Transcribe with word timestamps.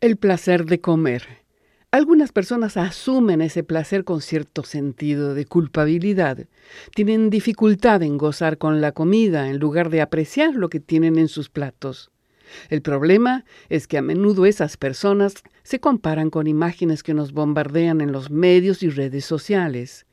El 0.00 0.16
placer 0.16 0.64
de 0.64 0.80
comer. 0.80 1.24
Algunas 1.90 2.30
personas 2.30 2.76
asumen 2.76 3.40
ese 3.40 3.64
placer 3.64 4.04
con 4.04 4.20
cierto 4.20 4.62
sentido 4.62 5.34
de 5.34 5.44
culpabilidad. 5.44 6.46
Tienen 6.94 7.30
dificultad 7.30 8.04
en 8.04 8.16
gozar 8.16 8.58
con 8.58 8.80
la 8.80 8.92
comida 8.92 9.50
en 9.50 9.58
lugar 9.58 9.90
de 9.90 10.00
apreciar 10.00 10.54
lo 10.54 10.68
que 10.68 10.78
tienen 10.78 11.18
en 11.18 11.26
sus 11.26 11.48
platos. 11.48 12.12
El 12.70 12.80
problema 12.80 13.44
es 13.70 13.88
que 13.88 13.98
a 13.98 14.02
menudo 14.02 14.46
esas 14.46 14.76
personas 14.76 15.34
se 15.64 15.80
comparan 15.80 16.30
con 16.30 16.46
imágenes 16.46 17.02
que 17.02 17.12
nos 17.12 17.32
bombardean 17.32 18.00
en 18.00 18.12
los 18.12 18.30
medios 18.30 18.84
y 18.84 18.90
redes 18.90 19.24
sociales. 19.24 20.06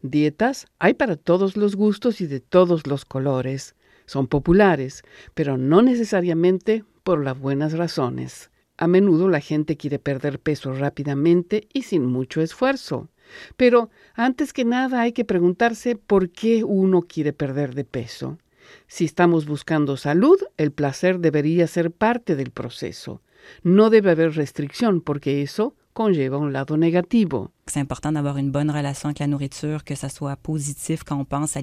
Dietas 0.00 0.66
hay 0.78 0.94
para 0.94 1.16
todos 1.16 1.58
los 1.58 1.76
gustos 1.76 2.22
y 2.22 2.26
de 2.26 2.40
todos 2.40 2.86
los 2.86 3.04
colores. 3.04 3.74
Son 4.06 4.28
populares, 4.28 5.02
pero 5.34 5.58
no 5.58 5.82
necesariamente 5.82 6.84
por 7.02 7.22
las 7.22 7.38
buenas 7.38 7.74
razones. 7.74 8.50
A 8.76 8.86
menudo 8.86 9.28
la 9.28 9.40
gente 9.40 9.76
quiere 9.76 9.98
perder 9.98 10.38
peso 10.38 10.72
rápidamente 10.72 11.68
y 11.72 11.82
sin 11.82 12.06
mucho 12.06 12.40
esfuerzo. 12.40 13.08
Pero 13.56 13.90
antes 14.14 14.52
que 14.52 14.64
nada 14.64 15.00
hay 15.00 15.12
que 15.12 15.24
preguntarse 15.24 15.96
por 15.96 16.30
qué 16.30 16.64
uno 16.64 17.02
quiere 17.02 17.32
perder 17.32 17.74
de 17.74 17.84
peso. 17.84 18.38
Si 18.86 19.04
estamos 19.04 19.46
buscando 19.46 19.96
salud, 19.96 20.38
el 20.56 20.72
placer 20.72 21.20
debería 21.20 21.66
ser 21.66 21.90
parte 21.90 22.36
del 22.36 22.50
proceso. 22.50 23.22
No 23.62 23.90
debe 23.90 24.10
haber 24.10 24.34
restricción 24.34 25.00
porque 25.00 25.42
eso 25.42 25.74
conlleva 25.92 26.36
un 26.36 26.52
lado 26.52 26.76
negativo. 26.76 27.52
C'est 27.66 27.80
important 27.80 28.12
d'avoir 28.12 28.36
une 28.36 28.50
bonne 28.50 28.70
relation 28.70 29.08
avec 29.08 29.18
la 29.18 29.26
nourriture, 29.26 29.82
que 29.82 29.96
ça 29.96 30.08
soit 30.08 30.36
positif 30.36 31.02
quand 31.04 31.18
on 31.18 31.24
pense 31.24 31.54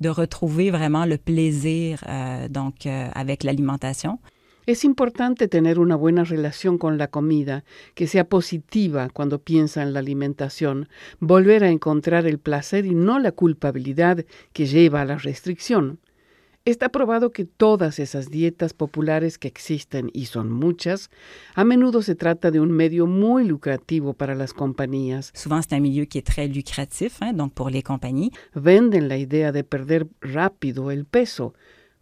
de 0.00 0.08
retrouver 0.08 0.70
vraiment 0.70 1.06
le 1.06 1.18
plaisir 1.18 2.02
euh, 2.08 2.48
donc 2.48 2.86
euh, 2.86 3.08
avec 3.14 3.44
l'alimentation. 3.44 4.18
Es 4.64 4.84
importante 4.84 5.48
tener 5.48 5.80
una 5.80 5.96
buena 5.96 6.22
relación 6.22 6.78
con 6.78 6.96
la 6.96 7.08
comida, 7.08 7.64
que 7.94 8.06
sea 8.06 8.28
positiva 8.28 9.08
cuando 9.08 9.40
piensa 9.40 9.82
en 9.82 9.92
la 9.92 9.98
alimentación, 9.98 10.88
volver 11.18 11.64
a 11.64 11.70
encontrar 11.70 12.26
el 12.26 12.38
placer 12.38 12.86
y 12.86 12.94
no 12.94 13.18
la 13.18 13.32
culpabilidad 13.32 14.24
que 14.52 14.66
lleva 14.66 15.00
a 15.00 15.04
la 15.04 15.18
restricción. 15.18 15.98
Está 16.64 16.90
probado 16.90 17.32
que 17.32 17.44
todas 17.44 17.98
esas 17.98 18.30
dietas 18.30 18.72
populares 18.72 19.36
que 19.36 19.48
existen, 19.48 20.10
y 20.12 20.26
son 20.26 20.52
muchas, 20.52 21.10
a 21.56 21.64
menudo 21.64 22.02
se 22.02 22.14
trata 22.14 22.52
de 22.52 22.60
un 22.60 22.70
medio 22.70 23.08
muy 23.08 23.44
lucrativo 23.44 24.14
para 24.14 24.36
las 24.36 24.52
compañías. 24.52 25.32
Souvent, 25.34 25.60
c'est 25.60 25.74
un 25.74 25.80
milieu 25.80 26.04
qui 26.04 26.18
est 26.18 26.22
très 26.24 26.46
lucratif, 26.46 27.20
hein, 27.20 27.32
donc 27.32 27.52
pour 27.52 27.68
les 27.68 27.82
compagnies. 27.82 28.30
Venden 28.54 29.08
la 29.08 29.16
idea 29.16 29.50
de 29.50 29.64
perder 29.64 30.06
rápido 30.20 30.92
el 30.92 31.04
peso, 31.04 31.52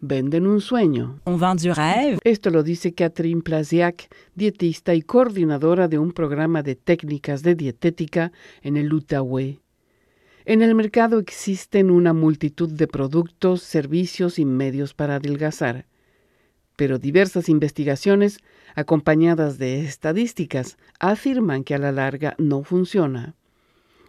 venden 0.01 0.47
un 0.47 0.61
sueño. 0.61 1.21
On 1.25 1.39
vend 1.39 1.61
du 1.61 1.73
rêve. 1.73 2.19
Esto 2.25 2.51
lo 2.51 2.63
dice 2.63 2.93
Catherine 2.93 3.43
Plasiak, 3.43 4.09
dietista 4.35 4.95
y 4.95 5.03
coordinadora 5.03 5.89
de 5.89 5.99
un 5.99 6.13
programa 6.13 6.63
de 6.63 6.75
técnicas 6.75 7.43
de 7.43 7.55
dietética 7.55 8.33
en 8.63 8.77
el 8.77 8.93
Outaouais. 8.93 9.59
En 10.45 10.63
el 10.63 10.75
mercado 10.75 11.19
existen 11.19 11.91
una 11.91 12.13
multitud 12.13 12.69
de 12.69 12.87
productos, 12.87 13.63
servicios 13.63 14.39
y 14.39 14.45
medios 14.45 14.95
para 14.95 15.17
adelgazar, 15.17 15.87
pero 16.77 16.99
diversas 16.99 17.49
investigaciones, 17.49 18.39
acompañadas 18.75 19.59
de 19.59 19.85
estadísticas, 19.85 20.79
afirman 20.99 21.63
que 21.63 21.75
a 21.75 21.79
la 21.79 21.93
larga 21.93 22.35
no 22.39 22.63
funciona. 22.65 23.35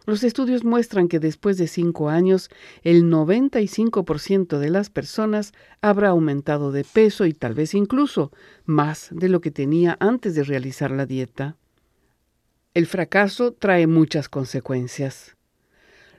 Los 0.05 0.23
estudios 0.23 0.63
muestran 0.63 1.07
que 1.07 1.19
después 1.19 1.57
de 1.57 1.67
cinco 1.67 2.09
años, 2.09 2.49
el 2.83 3.03
95% 3.03 4.57
de 4.57 4.69
las 4.69 4.89
personas 4.89 5.53
habrá 5.81 6.09
aumentado 6.09 6.71
de 6.71 6.83
peso 6.83 7.25
y 7.25 7.33
tal 7.33 7.53
vez 7.53 7.75
incluso 7.75 8.31
más 8.65 9.09
de 9.11 9.29
lo 9.29 9.41
que 9.41 9.51
tenía 9.51 9.97
antes 9.99 10.33
de 10.33 10.43
realizar 10.43 10.89
la 10.89 11.05
dieta. 11.05 11.55
El 12.73 12.87
fracaso 12.87 13.51
trae 13.53 13.85
muchas 13.85 14.27
consecuencias. 14.27 15.35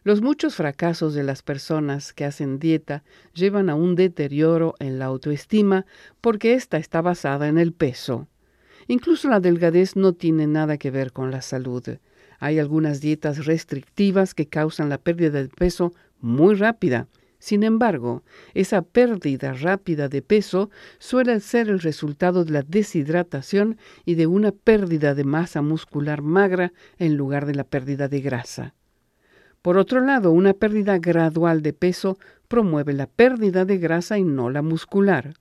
Los 0.04 0.20
muchos 0.20 0.56
fracasos 0.56 1.14
de 1.14 1.22
las 1.22 1.42
personas 1.42 2.12
que 2.12 2.24
hacen 2.24 2.58
dieta 2.58 3.04
llevan 3.34 3.70
a 3.70 3.74
un 3.74 3.94
deterioro 3.94 4.74
en 4.78 4.98
la 4.98 5.06
autoestima 5.06 5.86
porque 6.20 6.54
ésta 6.54 6.76
está 6.76 7.00
basada 7.02 7.48
en 7.48 7.56
el 7.56 7.72
peso. 7.72 8.28
Incluso 8.86 9.28
la 9.28 9.40
delgadez 9.40 9.96
no 9.96 10.12
tiene 10.12 10.46
nada 10.46 10.76
que 10.76 10.90
ver 10.90 11.12
con 11.12 11.30
la 11.30 11.40
salud. 11.40 11.84
Hay 12.42 12.58
algunas 12.58 13.00
dietas 13.00 13.46
restrictivas 13.46 14.34
que 14.34 14.46
causan 14.48 14.88
la 14.88 14.98
pérdida 14.98 15.42
de 15.42 15.48
peso 15.48 15.94
muy 16.18 16.56
rápida. 16.56 17.06
Sin 17.38 17.62
embargo, 17.62 18.24
esa 18.52 18.82
pérdida 18.82 19.52
rápida 19.52 20.08
de 20.08 20.22
peso 20.22 20.68
suele 20.98 21.38
ser 21.38 21.68
el 21.68 21.78
resultado 21.78 22.44
de 22.44 22.50
la 22.50 22.62
deshidratación 22.62 23.78
y 24.04 24.16
de 24.16 24.26
una 24.26 24.50
pérdida 24.50 25.14
de 25.14 25.22
masa 25.22 25.62
muscular 25.62 26.20
magra 26.20 26.72
en 26.98 27.16
lugar 27.16 27.46
de 27.46 27.54
la 27.54 27.62
pérdida 27.62 28.08
de 28.08 28.20
grasa. 28.20 28.74
Por 29.62 29.78
otro 29.78 30.00
lado, 30.00 30.32
una 30.32 30.52
pérdida 30.52 30.98
gradual 30.98 31.62
de 31.62 31.72
peso 31.72 32.18
promueve 32.48 32.92
la 32.92 33.06
pérdida 33.06 33.64
de 33.64 33.78
grasa 33.78 34.18
y 34.18 34.24
no 34.24 34.50
la 34.50 34.62
muscular. 34.62 35.34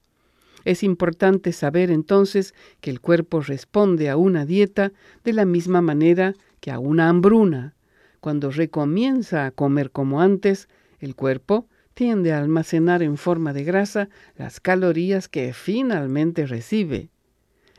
Es 0.63 0.83
importante 0.83 1.53
saber 1.53 1.89
entonces 1.89 2.53
que 2.79 2.91
el 2.91 3.01
cuerpo 3.01 3.41
responde 3.41 4.09
a 4.09 4.17
una 4.17 4.45
dieta 4.45 4.91
de 5.23 5.33
la 5.33 5.45
misma 5.45 5.81
manera 5.81 6.35
que 6.59 6.71
a 6.71 6.79
una 6.79 7.09
hambruna. 7.09 7.75
Cuando 8.19 8.51
recomienza 8.51 9.45
a 9.45 9.51
comer 9.51 9.91
como 9.91 10.21
antes, 10.21 10.69
el 10.99 11.15
cuerpo 11.15 11.67
tiende 11.93 12.33
a 12.33 12.37
almacenar 12.37 13.01
en 13.03 13.17
forma 13.17 13.53
de 13.53 13.63
grasa 13.63 14.09
las 14.37 14.59
calorías 14.59 15.27
que 15.27 15.53
finalmente 15.53 16.45
recibe. 16.45 17.09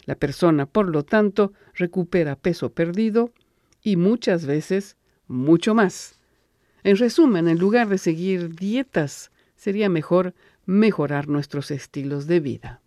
La 0.05 0.17
persona, 0.17 0.67
por 0.67 0.89
lo 0.89 1.05
tanto, 1.05 1.53
recupera 1.75 2.35
peso 2.35 2.73
perdido 2.73 3.31
y 3.83 3.97
muchas 3.97 4.47
veces 4.47 4.97
mucho 5.29 5.75
más. 5.75 6.19
En 6.83 6.97
resumen, 6.97 7.47
en 7.47 7.59
lugar 7.59 7.89
de 7.89 7.99
seguir 7.99 8.57
dietas, 8.57 9.31
sería 9.55 9.89
mejor 9.89 10.35
mejorar 10.67 11.29
nuestros 11.29 11.71
estilos 11.71 12.27
de 12.27 12.41
vida. 12.41 12.82